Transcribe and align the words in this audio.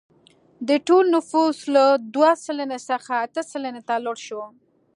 د 0.67 0.69
ټول 0.87 1.05
نفوس 1.15 1.59
له 1.75 1.85
دوه 2.15 2.31
سلنې 2.45 2.79
څخه 2.89 3.11
اته 3.25 3.41
سلنې 3.51 3.81
ته 3.87 3.95
لوړ 4.05 4.17
شو. 4.27 4.41